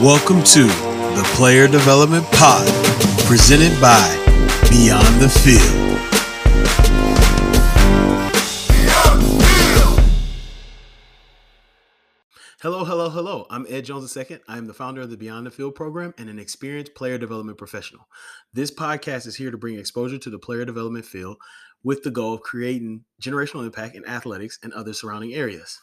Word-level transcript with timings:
Welcome 0.00 0.44
to 0.44 0.62
the 1.16 1.28
Player 1.34 1.66
Development 1.66 2.24
Pod, 2.30 2.68
presented 3.26 3.80
by 3.80 3.98
Beyond 4.70 5.20
the 5.20 5.28
Field. 5.28 5.77
Hello, 12.60 12.84
hello, 12.84 13.08
hello. 13.08 13.46
I'm 13.50 13.66
Ed 13.68 13.84
Jones 13.84 14.16
II. 14.16 14.40
I 14.48 14.58
am 14.58 14.66
the 14.66 14.74
founder 14.74 15.00
of 15.00 15.10
the 15.10 15.16
Beyond 15.16 15.46
the 15.46 15.50
Field 15.52 15.76
program 15.76 16.12
and 16.18 16.28
an 16.28 16.40
experienced 16.40 16.96
player 16.96 17.16
development 17.16 17.56
professional. 17.56 18.08
This 18.52 18.72
podcast 18.72 19.28
is 19.28 19.36
here 19.36 19.52
to 19.52 19.56
bring 19.56 19.78
exposure 19.78 20.18
to 20.18 20.28
the 20.28 20.40
player 20.40 20.64
development 20.64 21.04
field 21.04 21.36
with 21.84 22.02
the 22.02 22.10
goal 22.10 22.34
of 22.34 22.40
creating 22.40 23.04
generational 23.22 23.64
impact 23.64 23.94
in 23.94 24.04
athletics 24.06 24.58
and 24.60 24.72
other 24.72 24.92
surrounding 24.92 25.34
areas. 25.34 25.80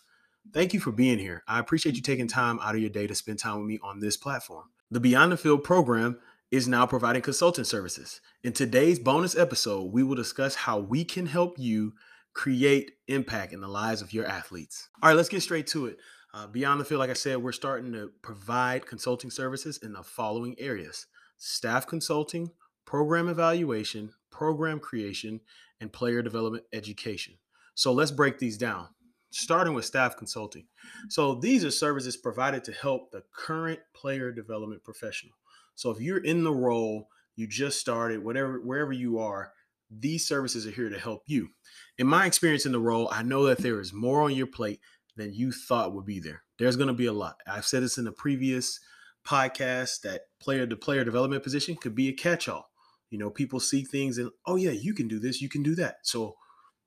Thank 0.54 0.74
you 0.74 0.82
for 0.82 0.92
being 0.92 1.18
here. 1.18 1.44
I 1.48 1.60
appreciate 1.60 1.96
you 1.96 2.02
taking 2.02 2.28
time 2.28 2.60
out 2.60 2.76
of 2.76 2.82
your 2.82 2.90
day 2.90 3.08
to 3.08 3.16
spend 3.16 3.40
time 3.40 3.60
with 3.60 3.68
me 3.68 3.80
on 3.82 4.02
this 4.02 4.18
platform. 4.18 4.66
The 4.92 5.00
Beyond 5.00 5.32
the 5.32 5.38
Field 5.38 5.64
program 5.64 6.20
is 6.52 6.68
now 6.68 6.86
providing 6.86 7.22
consulting 7.22 7.64
services. 7.64 8.20
In 8.44 8.52
today's 8.52 9.00
bonus 9.00 9.38
episode, 9.38 9.94
we 9.94 10.04
will 10.04 10.16
discuss 10.16 10.56
how 10.56 10.80
we 10.80 11.06
can 11.06 11.28
help 11.28 11.58
you 11.58 11.94
create 12.34 12.92
impact 13.08 13.54
in 13.54 13.62
the 13.62 13.70
lives 13.70 14.02
of 14.02 14.12
your 14.12 14.26
athletes. 14.26 14.90
All 15.02 15.08
right, 15.08 15.16
let's 15.16 15.30
get 15.30 15.42
straight 15.42 15.68
to 15.68 15.86
it. 15.86 16.00
Uh, 16.36 16.46
beyond 16.48 16.82
the 16.82 16.86
field, 16.86 17.00
like 17.00 17.10
I 17.10 17.14
said, 17.14 17.38
we're 17.38 17.54
starting 17.54 17.94
to 17.94 18.12
provide 18.22 18.86
consulting 18.86 19.32
services 19.32 19.80
in 19.82 19.94
the 19.94 20.04
following 20.04 20.54
areas 20.60 21.08
staff 21.38 21.88
consulting, 21.88 22.52
program 22.86 23.30
evaluation, 23.30 24.12
program 24.32 24.80
creation, 24.80 25.40
and 25.80 25.94
player 25.94 26.22
development 26.22 26.66
education. 26.74 27.36
So 27.74 27.94
let's 27.94 28.12
break 28.12 28.38
these 28.38 28.58
down, 28.58 28.90
starting 29.32 29.74
with 29.74 29.86
staff 29.86 30.18
consulting. 30.18 30.68
So 31.08 31.36
these 31.36 31.64
are 31.64 31.72
services 31.72 32.18
provided 32.18 32.66
to 32.66 32.74
help 32.74 33.12
the 33.12 33.24
current 33.34 33.80
player 33.94 34.30
development 34.32 34.84
professional. 34.84 35.36
So 35.76 35.90
if 35.90 36.02
you're 36.02 36.24
in 36.24 36.44
the 36.44 36.54
role, 36.54 37.08
you 37.38 37.48
just 37.48 37.80
started, 37.80 38.24
whatever, 38.24 38.60
wherever 38.60 38.92
you 38.92 39.20
are, 39.20 39.54
these 39.90 40.28
services 40.28 40.66
are 40.68 40.72
here 40.72 40.90
to 40.90 41.00
help 41.00 41.24
you. 41.28 41.50
In 41.98 42.08
my 42.08 42.26
experience 42.26 42.66
in 42.66 42.72
the 42.72 42.80
role, 42.80 43.08
I 43.12 43.24
know 43.24 43.46
that 43.46 43.60
there 43.60 43.80
is 43.80 43.94
more 43.94 44.22
on 44.22 44.34
your 44.34 44.48
plate 44.48 44.80
than 45.16 45.34
you 45.34 45.52
thought 45.52 45.94
would 45.94 46.06
be 46.06 46.20
there. 46.20 46.44
There's 46.60 46.76
going 46.76 46.88
to 46.88 46.94
be 46.94 47.06
a 47.06 47.14
lot. 47.14 47.38
I've 47.48 47.66
said 47.66 47.84
this 47.84 47.98
in 47.98 48.06
the 48.06 48.12
previous 48.12 48.80
podcast 49.26 50.02
that 50.02 50.22
player 50.40 50.68
to 50.68 50.76
player 50.76 51.04
development 51.04 51.44
position 51.44 51.76
could 51.76 51.96
be 51.96 52.10
a 52.10 52.14
catch 52.14 52.48
all. 52.48 52.70
You 53.10 53.20
know, 53.20 53.30
people 53.30 53.60
see 53.60 53.84
things 53.84 54.18
and, 54.18 54.32
oh, 54.46 54.56
yeah, 54.56 54.72
you 54.72 54.94
can 54.94 55.08
do 55.08 55.20
this, 55.20 55.42
you 55.42 55.50
can 55.50 55.64
do 55.64 55.76
that. 55.76 55.98
So, 56.04 56.36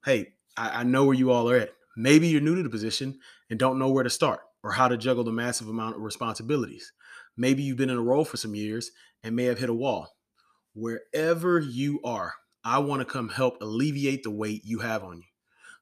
hey, 0.05 0.35
I, 0.57 0.81
I 0.81 0.83
know 0.83 1.05
where 1.05 1.15
you 1.15 1.31
all 1.31 1.51
are 1.51 1.57
at. 1.57 1.71
Maybe 1.97 2.29
you're 2.29 2.41
new 2.41 2.55
to 2.55 2.63
the 2.63 2.69
position 2.69 3.19
and 3.51 3.59
don't 3.59 3.79
know 3.79 3.91
where 3.91 4.05
to 4.05 4.11
start 4.11 4.41
or 4.63 4.73
how 4.73 4.89
to 4.89 4.97
juggle 4.97 5.25
the 5.25 5.33
massive 5.33 5.69
amount 5.69 5.97
of 5.97 6.03
responsibilities. 6.03 6.93
Maybe 7.37 7.63
you've 7.63 7.77
been 7.77 7.91
in 7.91 7.99
a 7.99 8.03
role 8.03 8.25
for 8.25 8.37
some 8.37 8.55
years 8.55 8.91
and 9.23 9.35
may 9.35 9.45
have 9.45 9.59
hit 9.59 9.71
a 9.71 9.75
wall. 9.75 10.15
Wherever 10.75 11.59
you 11.59 12.01
are, 12.05 12.35
I 12.65 12.79
want 12.79 13.01
to 13.01 13.05
come 13.05 13.31
help 13.31 13.61
alleviate 13.61 14.23
the 14.23 14.31
weight 14.31 14.63
you 14.65 14.81
have 14.81 15.03
on 15.03 15.19
you 15.19 15.28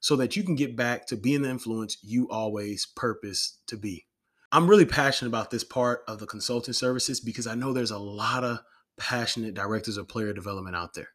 so 0.06 0.14
that 0.14 0.36
you 0.36 0.44
can 0.44 0.54
get 0.54 0.76
back 0.76 1.04
to 1.04 1.16
being 1.16 1.42
the 1.42 1.50
influence 1.50 1.96
you 2.00 2.28
always 2.30 2.86
purpose 2.86 3.58
to 3.66 3.76
be. 3.76 4.06
I'm 4.52 4.70
really 4.70 4.84
passionate 4.84 5.30
about 5.30 5.50
this 5.50 5.64
part 5.64 6.02
of 6.06 6.20
the 6.20 6.28
consulting 6.28 6.74
services 6.74 7.18
because 7.18 7.48
I 7.48 7.56
know 7.56 7.72
there's 7.72 7.90
a 7.90 7.98
lot 7.98 8.44
of 8.44 8.60
passionate 8.96 9.54
directors 9.54 9.96
of 9.96 10.06
player 10.06 10.32
development 10.32 10.76
out 10.76 10.94
there. 10.94 11.08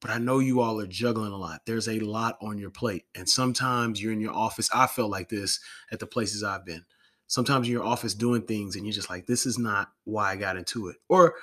But 0.00 0.12
I 0.12 0.18
know 0.18 0.38
you 0.38 0.60
all 0.60 0.78
are 0.78 0.86
juggling 0.86 1.32
a 1.32 1.36
lot. 1.36 1.62
There's 1.66 1.88
a 1.88 1.98
lot 1.98 2.38
on 2.40 2.58
your 2.58 2.70
plate. 2.70 3.06
And 3.16 3.28
sometimes 3.28 4.00
you're 4.00 4.12
in 4.12 4.20
your 4.20 4.34
office. 4.34 4.70
I 4.72 4.86
felt 4.86 5.10
like 5.10 5.28
this 5.28 5.58
at 5.90 5.98
the 5.98 6.06
places 6.06 6.44
I've 6.44 6.64
been. 6.64 6.84
Sometimes 7.26 7.66
in 7.66 7.72
your 7.72 7.82
office 7.82 8.14
doing 8.14 8.42
things 8.42 8.76
and 8.76 8.86
you're 8.86 8.92
just 8.92 9.10
like, 9.10 9.26
this 9.26 9.46
is 9.46 9.58
not 9.58 9.88
why 10.04 10.30
I 10.30 10.36
got 10.36 10.56
into 10.56 10.86
it. 10.86 10.96
Or 11.08 11.34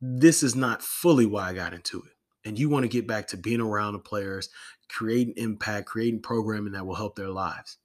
this 0.00 0.44
is 0.44 0.54
not 0.54 0.84
fully 0.84 1.26
why 1.26 1.48
I 1.48 1.52
got 1.52 1.74
into 1.74 1.98
it 1.98 2.12
and 2.48 2.58
you 2.58 2.70
want 2.70 2.82
to 2.82 2.88
get 2.88 3.06
back 3.06 3.26
to 3.28 3.36
being 3.36 3.60
around 3.60 3.92
the 3.92 3.98
players, 3.98 4.48
creating 4.88 5.34
impact, 5.36 5.86
creating 5.86 6.22
programming 6.22 6.72
that 6.72 6.86
will 6.86 6.94
help 6.94 7.14
their 7.14 7.28
lives. 7.28 7.76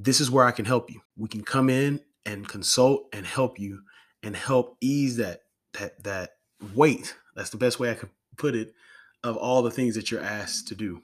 This 0.00 0.20
is 0.20 0.32
where 0.32 0.44
I 0.44 0.50
can 0.50 0.64
help 0.64 0.90
you. 0.90 1.00
We 1.16 1.28
can 1.28 1.44
come 1.44 1.70
in 1.70 2.00
and 2.26 2.48
consult 2.48 3.06
and 3.12 3.24
help 3.24 3.56
you 3.60 3.82
and 4.24 4.34
help 4.34 4.76
ease 4.80 5.16
that 5.18 5.42
that 5.74 6.02
that 6.02 6.30
weight. 6.74 7.14
That's 7.36 7.50
the 7.50 7.56
best 7.56 7.78
way 7.78 7.88
I 7.88 7.94
could 7.94 8.10
put 8.36 8.56
it 8.56 8.74
of 9.22 9.36
all 9.36 9.62
the 9.62 9.70
things 9.70 9.94
that 9.94 10.10
you're 10.10 10.20
asked 10.20 10.66
to 10.68 10.74
do. 10.74 11.00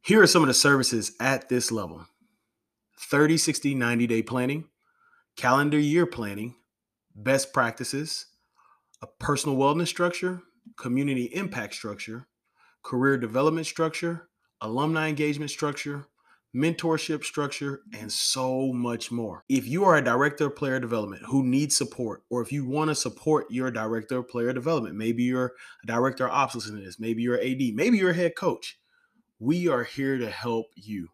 Here 0.00 0.22
are 0.22 0.26
some 0.26 0.42
of 0.42 0.48
the 0.48 0.54
services 0.54 1.12
at 1.20 1.50
this 1.50 1.70
level. 1.70 2.06
30, 2.98 3.36
60, 3.36 3.74
90 3.74 4.06
day 4.06 4.22
planning, 4.22 4.64
calendar 5.36 5.78
year 5.78 6.06
planning, 6.06 6.54
best 7.14 7.52
practices, 7.52 8.24
a 9.02 9.06
personal 9.06 9.58
wellness 9.58 9.88
structure, 9.88 10.40
community 10.76 11.24
impact 11.24 11.74
structure, 11.74 12.26
career 12.82 13.16
development 13.16 13.66
structure, 13.66 14.28
alumni 14.60 15.08
engagement 15.08 15.50
structure, 15.50 16.06
mentorship 16.54 17.24
structure, 17.24 17.80
and 17.92 18.12
so 18.12 18.72
much 18.72 19.10
more. 19.10 19.44
If 19.48 19.66
you 19.66 19.84
are 19.84 19.96
a 19.96 20.04
director 20.04 20.46
of 20.46 20.56
player 20.56 20.78
development 20.78 21.22
who 21.26 21.42
needs 21.42 21.76
support, 21.76 22.22
or 22.30 22.42
if 22.42 22.52
you 22.52 22.64
want 22.64 22.90
to 22.90 22.94
support 22.94 23.50
your 23.50 23.70
director 23.70 24.18
of 24.18 24.28
player 24.28 24.52
development, 24.52 24.94
maybe 24.94 25.24
you're 25.24 25.52
a 25.82 25.86
director 25.86 26.26
of 26.26 26.32
ops 26.32 26.70
this, 26.70 27.00
maybe 27.00 27.22
you're 27.22 27.40
AD, 27.40 27.74
maybe 27.74 27.98
you're 27.98 28.10
a 28.10 28.14
head 28.14 28.36
coach, 28.36 28.78
we 29.40 29.68
are 29.68 29.84
here 29.84 30.16
to 30.16 30.30
help 30.30 30.66
you. 30.76 31.08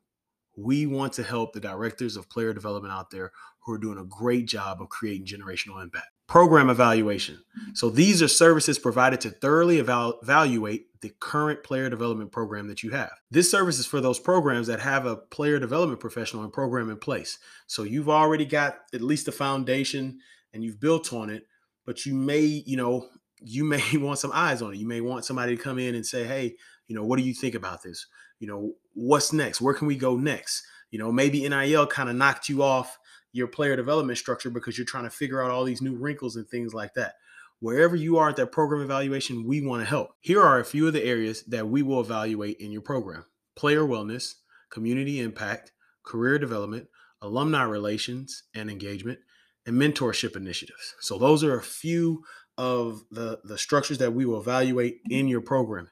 We 0.56 0.86
want 0.86 1.14
to 1.14 1.22
help 1.22 1.52
the 1.52 1.60
directors 1.60 2.16
of 2.16 2.28
player 2.28 2.52
development 2.52 2.92
out 2.92 3.10
there 3.10 3.32
who 3.64 3.72
are 3.72 3.78
doing 3.78 3.98
a 3.98 4.04
great 4.04 4.46
job 4.46 4.82
of 4.82 4.90
creating 4.90 5.26
generational 5.26 5.82
impact 5.82 6.09
program 6.30 6.70
evaluation. 6.70 7.42
So 7.74 7.90
these 7.90 8.22
are 8.22 8.28
services 8.28 8.78
provided 8.78 9.20
to 9.22 9.30
thoroughly 9.30 9.80
eval- 9.80 10.20
evaluate 10.22 10.86
the 11.00 11.10
current 11.18 11.64
player 11.64 11.90
development 11.90 12.30
program 12.30 12.68
that 12.68 12.84
you 12.84 12.90
have. 12.90 13.10
This 13.32 13.50
service 13.50 13.80
is 13.80 13.86
for 13.86 14.00
those 14.00 14.20
programs 14.20 14.68
that 14.68 14.78
have 14.78 15.06
a 15.06 15.16
player 15.16 15.58
development 15.58 15.98
professional 15.98 16.44
and 16.44 16.52
program 16.52 16.88
in 16.88 16.98
place. 16.98 17.36
So 17.66 17.82
you've 17.82 18.08
already 18.08 18.44
got 18.44 18.78
at 18.94 19.00
least 19.00 19.26
a 19.26 19.32
foundation 19.32 20.20
and 20.54 20.62
you've 20.62 20.78
built 20.78 21.12
on 21.12 21.30
it, 21.30 21.48
but 21.84 22.06
you 22.06 22.14
may, 22.14 22.62
you 22.64 22.76
know, 22.76 23.08
you 23.40 23.64
may 23.68 23.82
want 23.94 24.20
some 24.20 24.30
eyes 24.32 24.62
on 24.62 24.72
it. 24.72 24.78
You 24.78 24.86
may 24.86 25.00
want 25.00 25.24
somebody 25.24 25.56
to 25.56 25.62
come 25.62 25.80
in 25.80 25.96
and 25.96 26.06
say, 26.06 26.22
"Hey, 26.22 26.54
you 26.86 26.94
know, 26.94 27.04
what 27.04 27.18
do 27.18 27.24
you 27.24 27.34
think 27.34 27.56
about 27.56 27.82
this? 27.82 28.06
You 28.38 28.46
know, 28.46 28.74
what's 28.94 29.32
next? 29.32 29.60
Where 29.60 29.74
can 29.74 29.88
we 29.88 29.96
go 29.96 30.16
next?" 30.16 30.62
You 30.92 31.00
know, 31.00 31.10
maybe 31.10 31.48
NIL 31.48 31.88
kind 31.88 32.08
of 32.08 32.14
knocked 32.14 32.48
you 32.48 32.62
off 32.62 32.99
your 33.32 33.46
player 33.46 33.76
development 33.76 34.18
structure 34.18 34.50
because 34.50 34.76
you're 34.76 34.84
trying 34.84 35.04
to 35.04 35.10
figure 35.10 35.42
out 35.42 35.50
all 35.50 35.64
these 35.64 35.82
new 35.82 35.94
wrinkles 35.94 36.36
and 36.36 36.48
things 36.48 36.74
like 36.74 36.94
that. 36.94 37.14
Wherever 37.60 37.94
you 37.94 38.16
are 38.16 38.30
at 38.30 38.36
that 38.36 38.52
program 38.52 38.82
evaluation, 38.82 39.46
we 39.46 39.60
want 39.60 39.82
to 39.82 39.88
help. 39.88 40.14
Here 40.20 40.42
are 40.42 40.58
a 40.58 40.64
few 40.64 40.86
of 40.86 40.94
the 40.94 41.04
areas 41.04 41.42
that 41.44 41.68
we 41.68 41.82
will 41.82 42.00
evaluate 42.00 42.56
in 42.58 42.72
your 42.72 42.82
program 42.82 43.24
player 43.54 43.82
wellness, 43.82 44.36
community 44.70 45.20
impact, 45.20 45.72
career 46.02 46.38
development, 46.38 46.88
alumni 47.20 47.62
relations 47.62 48.44
and 48.54 48.70
engagement, 48.70 49.18
and 49.66 49.76
mentorship 49.76 50.36
initiatives. 50.36 50.94
So, 51.00 51.18
those 51.18 51.44
are 51.44 51.58
a 51.58 51.62
few 51.62 52.24
of 52.56 53.02
the, 53.10 53.40
the 53.44 53.58
structures 53.58 53.98
that 53.98 54.14
we 54.14 54.24
will 54.24 54.40
evaluate 54.40 55.00
in 55.10 55.28
your 55.28 55.42
program. 55.42 55.90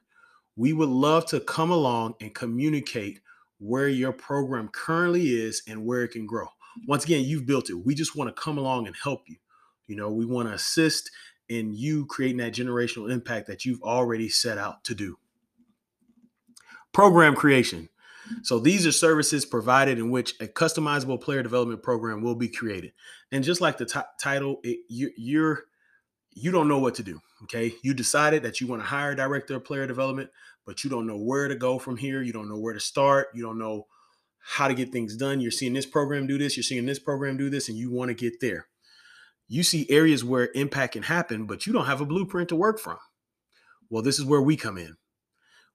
We 0.55 0.73
would 0.73 0.89
love 0.89 1.27
to 1.27 1.39
come 1.39 1.71
along 1.71 2.15
and 2.19 2.33
communicate 2.33 3.21
where 3.59 3.87
your 3.87 4.11
program 4.11 4.69
currently 4.69 5.27
is 5.27 5.61
and 5.67 5.85
where 5.85 6.03
it 6.03 6.09
can 6.09 6.25
grow 6.25 6.47
once 6.87 7.03
again, 7.03 7.23
you've 7.23 7.45
built 7.45 7.69
it. 7.69 7.75
We 7.75 7.95
just 7.95 8.15
want 8.15 8.33
to 8.33 8.41
come 8.41 8.57
along 8.57 8.87
and 8.87 8.95
help 9.01 9.23
you. 9.27 9.37
You 9.87 9.95
know, 9.95 10.11
we 10.11 10.25
want 10.25 10.47
to 10.47 10.53
assist 10.53 11.11
in 11.47 11.73
you 11.73 12.05
creating 12.05 12.37
that 12.37 12.53
generational 12.53 13.11
impact 13.11 13.47
that 13.47 13.65
you've 13.65 13.81
already 13.81 14.29
set 14.29 14.57
out 14.57 14.83
to 14.85 14.95
do. 14.95 15.17
Program 16.93 17.35
creation. 17.35 17.89
So 18.43 18.59
these 18.59 18.85
are 18.85 18.91
services 18.91 19.45
provided 19.45 19.97
in 19.97 20.11
which 20.11 20.35
a 20.39 20.45
customizable 20.45 21.19
player 21.19 21.41
development 21.41 21.81
program 21.81 22.21
will 22.21 22.35
be 22.35 22.47
created. 22.47 22.93
And 23.31 23.43
just 23.43 23.61
like 23.61 23.77
the 23.77 23.85
t- 23.85 23.99
title, 24.19 24.59
it, 24.63 24.79
you, 24.87 25.11
you're 25.17 25.63
you 26.33 26.51
don't 26.51 26.67
know 26.67 26.79
what 26.79 26.95
to 26.95 27.03
do. 27.03 27.19
Okay, 27.43 27.73
you 27.83 27.93
decided 27.93 28.43
that 28.43 28.61
you 28.61 28.67
want 28.67 28.81
to 28.81 28.87
hire 28.87 29.11
a 29.11 29.15
director 29.15 29.55
of 29.55 29.65
player 29.65 29.87
development, 29.87 30.29
but 30.65 30.83
you 30.83 30.89
don't 30.89 31.07
know 31.07 31.17
where 31.17 31.47
to 31.47 31.55
go 31.55 31.79
from 31.79 31.97
here. 31.97 32.21
You 32.21 32.33
don't 32.33 32.49
know 32.49 32.59
where 32.59 32.73
to 32.73 32.79
start. 32.79 33.29
You 33.33 33.41
don't 33.41 33.57
know 33.57 33.87
how 34.39 34.67
to 34.67 34.73
get 34.73 34.91
things 34.91 35.15
done. 35.15 35.41
You're 35.41 35.51
seeing 35.51 35.73
this 35.73 35.85
program 35.85 36.27
do 36.27 36.37
this, 36.37 36.57
you're 36.57 36.63
seeing 36.63 36.85
this 36.85 36.99
program 36.99 37.37
do 37.37 37.49
this, 37.49 37.69
and 37.69 37.77
you 37.77 37.91
want 37.91 38.09
to 38.09 38.15
get 38.15 38.39
there. 38.41 38.67
You 39.47 39.63
see 39.63 39.87
areas 39.89 40.23
where 40.23 40.49
impact 40.53 40.93
can 40.93 41.03
happen, 41.03 41.45
but 41.45 41.65
you 41.65 41.73
don't 41.73 41.85
have 41.85 42.01
a 42.01 42.05
blueprint 42.05 42.49
to 42.49 42.55
work 42.55 42.79
from. 42.79 42.97
Well, 43.89 44.03
this 44.03 44.19
is 44.19 44.25
where 44.25 44.41
we 44.41 44.55
come 44.55 44.77
in. 44.77 44.95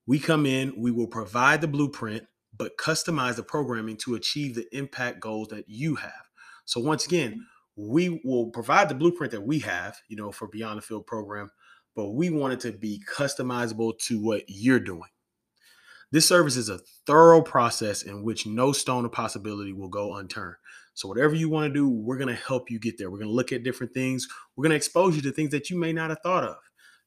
We 0.06 0.19
come 0.19 0.46
in, 0.46 0.75
we 0.76 0.90
will 0.90 1.08
provide 1.08 1.61
the 1.61 1.69
blueprint, 1.69 2.25
but 2.56 2.76
customize 2.78 3.37
the 3.37 3.43
programming 3.43 3.96
to 3.99 4.14
achieve 4.14 4.55
the 4.55 4.66
impact 4.76 5.20
goals 5.20 5.49
that 5.49 5.64
you 5.66 5.96
have. 5.96 6.28
So, 6.64 6.81
once 6.81 7.05
again, 7.05 7.46
we 7.76 8.20
will 8.25 8.50
provide 8.50 8.88
the 8.88 8.94
blueprint 8.94 9.32
that 9.32 9.46
we 9.46 9.58
have, 9.61 9.99
you 10.08 10.16
know, 10.16 10.31
for 10.31 10.46
Beyond 10.46 10.78
the 10.78 10.82
Field 10.82 11.06
program, 11.06 11.50
but 11.96 12.11
we 12.11 12.31
want 12.31 12.52
it 12.52 12.61
to 12.61 12.72
be 12.72 13.02
customizable 13.12 13.99
to 14.00 14.22
what 14.22 14.44
you're 14.46 14.78
doing. 14.78 15.11
This 16.14 16.28
service 16.28 16.56
is 16.56 16.69
a 16.69 16.78
thorough 17.08 17.43
process 17.43 18.02
in 18.02 18.22
which 18.22 18.46
no 18.46 18.70
stone 18.70 19.05
of 19.05 19.11
possibility 19.11 19.72
will 19.72 19.88
go 19.88 20.14
unturned. 20.14 20.55
So, 20.94 21.08
whatever 21.08 21.34
you 21.34 21.49
want 21.49 21.75
to 21.75 21.75
do, 21.75 21.88
we're 21.88 22.19
going 22.19 22.28
to 22.28 22.40
help 22.40 22.70
you 22.70 22.78
get 22.78 22.99
there. 22.99 23.11
We're 23.11 23.19
going 23.19 23.31
to 23.31 23.34
look 23.34 23.50
at 23.50 23.64
different 23.64 23.93
things. 23.93 24.28
We're 24.55 24.62
going 24.62 24.70
to 24.70 24.76
expose 24.76 25.16
you 25.16 25.22
to 25.22 25.32
things 25.32 25.50
that 25.50 25.70
you 25.70 25.76
may 25.76 25.93
not 25.93 26.11
have 26.11 26.20
thought 26.22 26.44
of. 26.44 26.55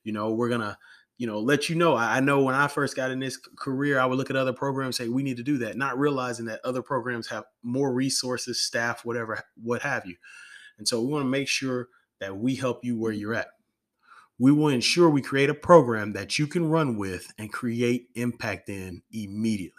You 0.04 0.12
know, 0.12 0.33
we're 0.33 0.50
going 0.50 0.59
to, 0.59 0.77
you 1.18 1.25
know, 1.25 1.39
let 1.39 1.69
you 1.69 1.77
know. 1.77 1.95
I 1.95 2.19
know 2.19 2.42
when 2.42 2.54
I 2.54 2.68
first 2.68 2.98
got 2.98 3.09
in 3.09 3.19
this 3.19 3.38
career, 3.57 3.98
I 3.98 4.06
would 4.06 4.18
look 4.18 4.30
at 4.30 4.36
other 4.36 4.51
programs, 4.51 4.98
say, 4.98 5.07
we 5.07 5.24
need 5.24 5.38
to 5.38 5.44
do 5.44 5.57
that, 5.59 5.77
not 5.77 5.98
realizing 5.98 6.48
that 6.48 6.59
other 6.65 6.81
programs 6.81 7.30
have 7.30 7.45
more 7.63 7.94
resources, 7.94 8.62
staff, 8.62 9.06
whatever, 9.06 9.39
what 9.63 9.83
have 9.83 10.06
you. 10.06 10.18
And 10.80 10.86
so, 10.86 11.01
we 11.01 11.13
want 11.13 11.24
to 11.24 11.30
make 11.30 11.48
sure 11.48 11.88
that 12.19 12.36
we 12.36 12.56
help 12.56 12.83
you 12.83 13.00
where 13.00 13.13
mm-hmm. 13.13 13.21
you're 13.21 13.36
at 13.36 13.48
we 14.39 14.51
will 14.51 14.68
ensure 14.68 15.10
we 15.10 15.22
create 15.22 15.50
a 15.50 15.56
program 15.56 16.13
that 16.13 16.38
you 16.38 16.48
can 16.48 16.69
run 16.69 16.98
with 16.98 17.31
and 17.38 17.51
create 17.51 18.07
impact 18.16 18.69
in 18.69 19.01
immediately. 19.12 19.74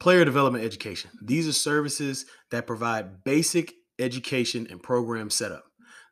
Player 0.00 0.24
development 0.24 0.64
education. 0.64 1.10
These 1.22 1.48
are 1.48 1.52
services 1.52 2.26
that 2.50 2.66
provide 2.66 3.24
basic 3.24 3.74
education 3.98 4.66
and 4.70 4.82
program 4.82 5.30
setup. 5.30 5.64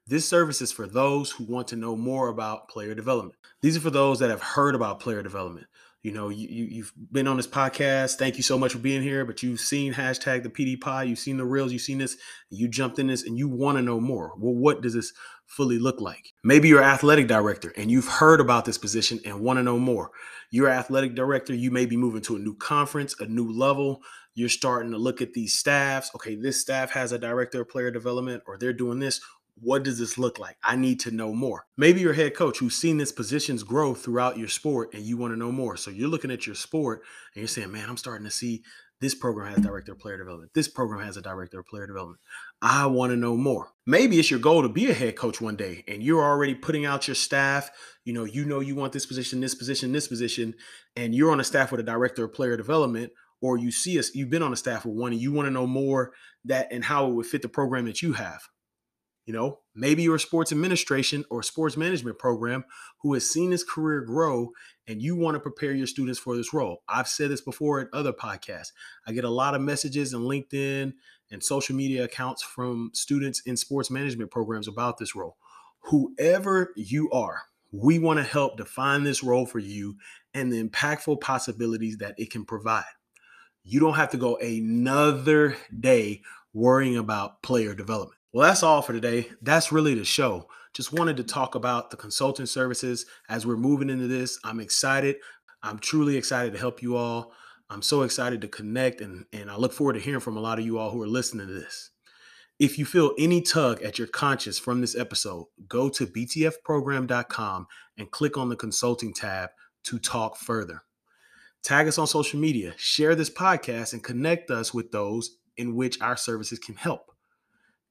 This 0.09 0.29
service 0.29 0.61
is 0.63 0.71
for 0.71 0.87
those 0.87 1.33
who 1.33 1.45
want 1.45 1.69
to 1.69 1.77
know 1.77 1.97
more 1.97 2.29
about 2.29 2.69
player 2.69 2.95
development. 2.95 3.39
These 3.63 3.77
are 3.77 3.81
for 3.81 3.91
those 3.91 4.21
that 4.21 4.31
have 4.31 4.43
heard 4.43 4.77
about 4.77 5.01
player 5.01 5.23
development. 5.23 5.67
You 6.03 6.13
know, 6.13 6.29
you, 6.29 6.47
you 6.49 6.83
have 6.85 6.93
been 7.11 7.27
on 7.27 7.37
this 7.37 7.49
podcast. 7.49 8.15
Thank 8.15 8.37
you 8.37 8.43
so 8.43 8.57
much 8.57 8.73
for 8.73 8.79
being 8.79 9.03
here. 9.03 9.25
But 9.25 9.43
you've 9.43 9.61
seen 9.61 9.93
hashtag 9.93 10.45
the 10.45 10.49
PD 10.49 10.81
Pod. 10.81 11.09
You've 11.09 11.19
seen 11.19 11.37
the 11.37 11.45
reels. 11.45 11.73
You've 11.73 11.83
seen 11.83 11.99
this. 11.99 12.17
You 12.49 12.69
jumped 12.69 12.99
in 12.99 13.09
this, 13.09 13.25
and 13.25 13.37
you 13.37 13.49
want 13.49 13.79
to 13.79 13.83
know 13.83 14.01
more. 14.01 14.33
Well, 14.39 14.55
what 14.55 14.83
does 14.83 14.95
this 14.95 15.13
fully 15.47 15.79
look 15.79 16.01
like? 16.01 16.33
Maybe 16.45 16.69
you're 16.69 16.83
athletic 16.83 17.27
director, 17.27 17.73
and 17.77 17.91
you've 17.91 18.07
heard 18.07 18.41
about 18.41 18.65
this 18.65 18.79
position 18.79 19.21
and 19.25 19.41
want 19.41 19.59
to 19.59 19.63
know 19.63 19.79
more. 19.79 20.11
You're 20.51 20.69
athletic 20.69 21.15
director. 21.15 21.55
You 21.55 21.71
may 21.71 21.87
be 21.87 21.97
moving 21.97 22.23
to 22.23 22.37
a 22.37 22.41
new 22.41 22.55
conference, 22.55 23.19
a 23.21 23.27
new 23.27 23.51
level. 23.51 24.03
You're 24.35 24.49
starting 24.49 24.93
to 24.93 24.99
look 24.99 25.23
at 25.23 25.33
these 25.33 25.55
staffs. 25.55 26.11
Okay, 26.15 26.37
this 26.37 26.61
staff 26.61 26.91
has 26.91 27.11
a 27.11 27.19
director 27.19 27.63
of 27.63 27.69
player 27.69 27.91
development, 27.91 28.43
or 28.47 28.59
they're 28.59 28.73
doing 28.73 28.99
this 28.99 29.21
what 29.61 29.83
does 29.83 29.99
this 29.99 30.19
look 30.19 30.39
like? 30.39 30.57
I 30.63 30.77
need 30.77 31.01
to 31.01 31.11
know 31.11 31.33
more. 31.33 31.67
Maybe 31.77 32.01
you're 32.01 32.13
head 32.13 32.35
coach 32.35 32.59
who's 32.59 32.77
seen 32.77 32.99
this 32.99 33.13
positions 33.13 33.63
grow 33.63 33.95
throughout 33.95 34.39
your 34.39 34.49
sport 34.49 34.93
and 34.93 35.03
you 35.03 35.17
want 35.17 35.33
to 35.33 35.39
know 35.39 35.53
more. 35.53 35.77
So 35.77 35.91
you're 35.91 36.09
looking 36.11 36.31
at 36.31 36.47
your 36.47 36.55
sport 36.55 37.03
and 37.35 37.41
you're 37.41 37.49
saying, 37.49 37.73
man, 37.73 37.89
I'm 37.89 37.97
starting 37.97 38.27
to 38.27 38.31
see 38.31 38.63
this 39.01 39.15
program 39.15 39.53
has 39.53 39.63
director 39.63 39.93
of 39.93 39.99
player 39.99 40.17
development. 40.17 40.53
This 40.55 40.69
program 40.69 41.05
has 41.05 41.17
a 41.17 41.23
director 41.23 41.61
of 41.61 41.67
player 41.67 41.87
development. 41.87 42.21
I 42.63 42.87
want 42.87 43.11
to 43.11 43.17
know 43.17 43.37
more. 43.37 43.69
Maybe 43.87 44.19
it's 44.19 44.31
your 44.31 44.41
goal 44.41 44.63
to 44.63 44.69
be 44.69 44.91
a 44.91 44.95
head 44.95 45.17
coach 45.17 45.41
one 45.41 45.57
day 45.57 45.85
and 45.87 46.03
you're 46.03 46.23
already 46.23 46.55
putting 46.55 46.87
out 46.87 47.09
your 47.09 47.15
staff. 47.15 47.71
You 48.05 48.13
know, 48.13 48.25
you 48.25 48.45
know 48.45 48.61
you 48.61 48.75
want 48.75 48.93
this 48.93 49.07
position, 49.07 49.41
this 49.41 49.55
position, 49.55 49.93
this 49.93 50.09
position, 50.09 50.55
and 50.97 51.15
you're 51.15 51.31
on 51.31 51.41
a 51.41 51.45
staff 51.45 51.71
with 51.71 51.81
a 51.81 51.85
director 51.85 52.25
of 52.25 52.33
player 52.33 52.57
development, 52.57 53.13
or 53.43 53.59
you 53.59 53.71
see 53.71 53.99
us, 53.99 54.15
you've 54.15 54.31
been 54.31 54.43
on 54.43 54.53
a 54.53 54.57
staff 54.57 54.87
with 54.87 54.97
one 54.97 55.13
and 55.13 55.21
you 55.21 55.33
want 55.33 55.47
to 55.47 55.53
know 55.53 55.67
more 55.67 56.13
that 56.45 56.69
and 56.71 56.85
how 56.85 57.07
it 57.07 57.15
would 57.15 57.27
fit 57.27 57.43
the 57.43 57.49
program 57.49 57.85
that 57.85 58.01
you 58.01 58.15
have. 58.15 58.41
You 59.27 59.33
know, 59.33 59.59
maybe 59.75 60.05
you're 60.05 60.17
a 60.17 60.21
sports 60.21 60.53
administration 60.53 61.25
or 61.31 61.43
sports 61.43 61.77
management 61.77 62.17
program 62.17 62.65
who 63.03 63.13
has 63.15 63.29
seen 63.29 63.51
his 63.51 63.65
career 63.65 64.03
grow 64.03 64.51
and 64.87 65.03
you 65.03 65.17
want 65.17 65.35
to 65.35 65.41
prepare 65.41 65.73
your 65.73 65.89
students 65.89 66.21
for 66.21 66.37
this 66.37 66.55
role. 66.55 66.85
I've 66.89 67.09
said 67.09 67.31
this 67.31 67.41
before 67.41 67.81
at 67.81 67.89
other 67.93 68.13
podcasts. 68.13 68.71
I 69.05 69.13
get 69.13 69.25
a 69.25 69.31
lot 69.31 69.57
of 69.57 69.61
messages 69.61 70.15
in 70.15 70.21
LinkedIn 70.21 70.93
and 71.33 71.43
social 71.43 71.75
media 71.75 72.05
accounts 72.05 72.43
from 72.43 72.91
students 72.95 73.41
in 73.41 73.57
sports 73.57 73.91
management 73.91 74.31
programs 74.31 74.69
about 74.69 74.99
this 74.99 75.17
role. 75.17 75.37
Whoever 75.81 76.73
you 76.77 77.11
are, 77.11 77.43
we 77.73 77.99
want 77.99 78.19
to 78.21 78.25
help 78.25 78.57
define 78.57 79.03
this 79.03 79.25
role 79.25 79.45
for 79.45 79.59
you 79.59 79.97
and 80.35 80.53
the 80.53 80.63
impactful 80.63 81.21
possibilities 81.21 81.99
that 81.99 82.15
it 82.17 82.31
can 82.31 82.45
provide. 82.45 82.85
You 83.65 83.81
don't 83.81 83.95
have 83.95 84.11
to 84.11 84.17
go 84.17 84.37
another 84.37 85.57
day 85.79 86.23
worrying 86.53 86.97
about 86.97 87.43
player 87.43 87.75
development. 87.75 88.21
Well, 88.37 88.47
that's 88.47 88.63
all 88.63 88.83
for 88.83 88.93
today. 88.93 89.31
That's 89.41 89.73
really 89.73 89.95
the 89.95 90.05
show. 90.05 90.51
Just 90.75 90.93
wanted 90.93 91.17
to 91.17 91.25
talk 91.25 91.55
about 91.55 91.91
the 91.91 91.97
consulting 91.97 92.45
services 92.45 93.07
as 93.31 93.47
we're 93.47 93.57
moving 93.57 93.89
into 93.89 94.09
this. 94.09 94.39
I'm 94.45 94.61
excited. 94.61 95.17
I'm 95.63 95.79
truly 95.79 96.19
excited 96.19 96.53
to 96.53 96.59
help 96.59 96.83
you 96.83 96.97
all. 96.97 97.33
I'm 97.71 97.81
so 97.81 98.03
excited 98.03 98.43
to 98.43 98.49
connect 98.49 99.01
and, 99.01 99.25
and 99.33 99.51
I 99.51 99.57
look 99.57 99.73
forward 99.73 99.95
to 99.95 100.01
hearing 100.01 100.21
from 100.21 100.37
a 100.37 100.41
lot 100.41 100.59
of 100.59 100.67
you 100.67 100.77
all 100.77 100.91
who 100.91 101.01
are 101.01 101.09
listening 101.09 101.47
to 101.47 101.53
this. 101.55 101.93
If 102.59 102.79
you 102.79 102.85
feel 102.85 103.15
any 103.19 103.41
tug 103.41 103.81
at 103.81 103.99
your 103.99 104.07
conscience 104.07 104.59
from 104.59 104.83
this 104.83 104.95
episode, 104.95 105.47
go 105.67 105.89
to 105.89 106.07
btfprogram.com 106.07 107.67
and 107.97 108.11
click 108.11 108.37
on 108.37 108.51
the 108.51 108.57
consulting 108.57 109.15
tab 109.15 109.49
to 109.85 109.99
talk 109.99 110.37
further. 110.37 110.83
Tag 111.63 111.89
us 111.89 111.97
on 111.97 112.07
social 112.07 112.39
media, 112.39 112.75
share 112.77 113.15
this 113.15 113.31
podcast, 113.31 113.95
and 113.95 114.05
connect 114.05 114.51
us 114.51 114.75
with 114.75 114.93
those 114.93 115.39
in 115.57 115.75
which 115.75 115.99
our 116.03 116.19
services 116.19 116.59
can 116.59 116.75
help. 116.75 117.16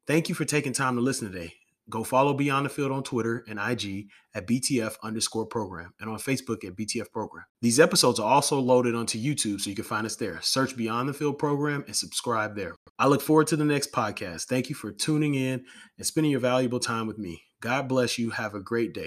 Thank 0.07 0.30
you 0.30 0.36
for 0.36 0.46
taking 0.46 0.74
time 0.74 0.96
to 0.96 1.02
listen 1.02 1.31
today. 1.31 1.54
Go 1.90 2.04
follow 2.04 2.34
Beyond 2.34 2.66
the 2.66 2.69
Field 2.69 2.92
on 2.92 3.04
Twitter 3.04 3.44
and 3.48 3.60
IG 3.60 4.07
at 4.34 4.48
BTF 4.48 4.96
underscore 5.04 5.46
program 5.46 5.94
and 6.00 6.10
on 6.10 6.18
Facebook 6.18 6.63
at 6.63 6.75
BTF 6.75 7.12
program. 7.12 7.46
These 7.62 7.80
episodes 7.80 8.19
are 8.19 8.28
also 8.28 8.60
loaded 8.60 8.96
onto 8.96 9.19
YouTube 9.19 9.62
so 9.62 9.69
you 9.69 9.75
can 9.75 9.86
find 9.86 10.06
us 10.06 10.16
there. 10.16 10.40
Search 10.42 10.75
Beyond 10.75 11.10
the 11.10 11.13
Field 11.13 11.38
program 11.38 11.84
and 11.86 11.96
subscribe 11.96 12.56
there. 12.56 12.75
I 12.98 13.07
look 13.07 13.22
forward 13.22 13.48
to 13.48 13.56
the 13.56 13.66
next 13.66 13.92
podcast. 13.92 14.46
Thank 14.46 14.69
you 14.69 14.75
for 14.75 14.92
tuning 14.92 15.36
in 15.36 15.63
and 15.98 16.07
spending 16.07 16.31
your 16.31 16.40
valuable 16.40 16.80
time 16.80 17.06
with 17.06 17.19
me. 17.19 17.44
God 17.62 17.88
bless 17.88 18.18
you. 18.18 18.31
Have 18.31 18.56
a 18.56 18.60
great 18.60 18.94
day. 18.94 19.04